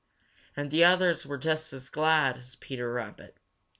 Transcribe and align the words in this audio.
And 0.57 0.71
the 0.71 0.83
others 0.83 1.27
were 1.27 1.37
just 1.37 1.71
as 1.73 1.87
glad 1.87 2.35
as 2.35 2.55
Peter 2.55 2.91
Rabbit. 2.91 3.37